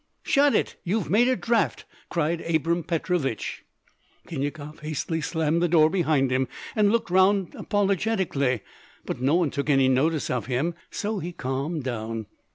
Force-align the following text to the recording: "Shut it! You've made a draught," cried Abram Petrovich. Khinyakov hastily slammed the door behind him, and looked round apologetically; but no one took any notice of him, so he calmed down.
"Shut 0.23 0.55
it! 0.55 0.77
You've 0.83 1.11
made 1.11 1.27
a 1.27 1.35
draught," 1.35 1.85
cried 2.09 2.41
Abram 2.41 2.83
Petrovich. 2.83 3.63
Khinyakov 4.27 4.79
hastily 4.79 5.21
slammed 5.21 5.61
the 5.61 5.67
door 5.67 5.91
behind 5.91 6.31
him, 6.31 6.47
and 6.75 6.91
looked 6.91 7.11
round 7.11 7.53
apologetically; 7.53 8.61
but 9.05 9.21
no 9.21 9.35
one 9.35 9.51
took 9.51 9.69
any 9.69 9.87
notice 9.89 10.31
of 10.31 10.47
him, 10.47 10.73
so 10.89 11.19
he 11.19 11.31
calmed 11.31 11.83
down. 11.83 12.25